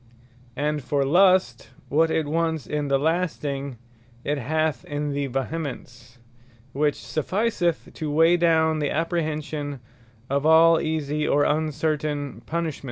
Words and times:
And 0.55 0.83
for 0.83 1.05
Lust, 1.05 1.69
what 1.87 2.09
it 2.09 2.25
wants 2.25 2.65
in 2.65 2.87
the 2.87 2.97
lasting, 2.97 3.77
it 4.23 4.39
hath 4.39 4.83
in 4.85 5.11
the 5.11 5.27
vehemence, 5.27 6.17
which 6.73 6.95
sufficeth 6.95 7.87
to 7.93 8.09
weigh 8.09 8.35
down 8.37 8.79
the 8.79 8.89
apprehension 8.89 9.79
of 10.27 10.43
all 10.43 10.81
easie, 10.81 11.27
or 11.27 11.43
uncertain 11.43 12.41
punishments. 12.47 12.79